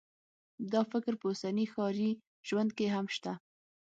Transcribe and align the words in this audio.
دا 0.71 0.81
فکر 0.91 1.13
په 1.21 1.25
اوسني 1.29 1.65
ښاري 1.73 2.11
ژوند 2.47 2.69
کې 2.77 2.87
هم 2.95 3.05
شته 3.15 3.33